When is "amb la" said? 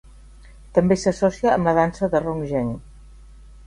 1.59-1.77